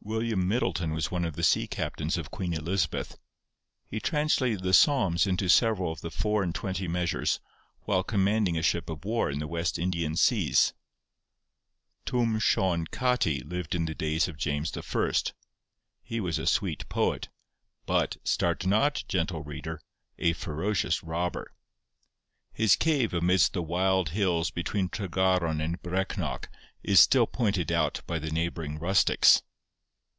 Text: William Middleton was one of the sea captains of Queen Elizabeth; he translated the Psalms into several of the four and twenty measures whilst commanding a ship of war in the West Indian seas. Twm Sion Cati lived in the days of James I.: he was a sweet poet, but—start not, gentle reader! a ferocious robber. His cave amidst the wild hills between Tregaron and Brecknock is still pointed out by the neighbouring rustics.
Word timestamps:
William 0.00 0.48
Middleton 0.48 0.94
was 0.94 1.10
one 1.10 1.26
of 1.26 1.34
the 1.36 1.42
sea 1.42 1.66
captains 1.66 2.16
of 2.16 2.30
Queen 2.30 2.54
Elizabeth; 2.54 3.18
he 3.88 4.00
translated 4.00 4.62
the 4.62 4.72
Psalms 4.72 5.26
into 5.26 5.50
several 5.50 5.92
of 5.92 6.00
the 6.00 6.10
four 6.10 6.42
and 6.42 6.54
twenty 6.54 6.88
measures 6.88 7.40
whilst 7.84 8.08
commanding 8.08 8.56
a 8.56 8.62
ship 8.62 8.88
of 8.88 9.04
war 9.04 9.30
in 9.30 9.38
the 9.38 9.46
West 9.46 9.78
Indian 9.78 10.16
seas. 10.16 10.72
Twm 12.06 12.40
Sion 12.40 12.86
Cati 12.86 13.40
lived 13.44 13.74
in 13.74 13.84
the 13.84 13.94
days 13.94 14.28
of 14.28 14.38
James 14.38 14.74
I.: 14.74 15.12
he 16.02 16.20
was 16.20 16.38
a 16.38 16.46
sweet 16.46 16.88
poet, 16.88 17.28
but—start 17.84 18.64
not, 18.66 19.04
gentle 19.08 19.42
reader! 19.44 19.82
a 20.18 20.32
ferocious 20.32 21.02
robber. 21.02 21.52
His 22.54 22.76
cave 22.76 23.12
amidst 23.12 23.52
the 23.52 23.60
wild 23.62 24.08
hills 24.10 24.50
between 24.50 24.88
Tregaron 24.88 25.60
and 25.62 25.82
Brecknock 25.82 26.48
is 26.82 26.98
still 26.98 27.26
pointed 27.26 27.70
out 27.70 28.00
by 28.06 28.18
the 28.18 28.30
neighbouring 28.30 28.78
rustics. 28.78 29.42